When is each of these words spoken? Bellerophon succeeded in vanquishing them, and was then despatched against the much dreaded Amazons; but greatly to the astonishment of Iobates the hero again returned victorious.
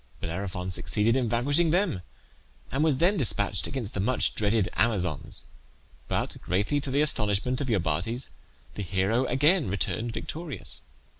Bellerophon 0.19 0.71
succeeded 0.71 1.15
in 1.15 1.29
vanquishing 1.29 1.69
them, 1.69 2.01
and 2.71 2.83
was 2.83 2.97
then 2.97 3.17
despatched 3.17 3.67
against 3.67 3.93
the 3.93 3.99
much 3.99 4.33
dreaded 4.33 4.67
Amazons; 4.73 5.45
but 6.07 6.37
greatly 6.41 6.81
to 6.81 6.89
the 6.89 7.01
astonishment 7.03 7.61
of 7.61 7.67
Iobates 7.67 8.31
the 8.73 8.81
hero 8.81 9.25
again 9.27 9.69
returned 9.69 10.11
victorious. 10.11 10.81